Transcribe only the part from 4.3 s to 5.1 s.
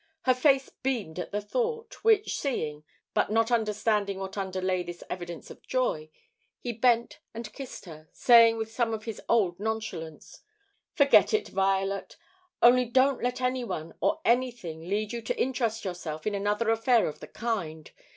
underlay this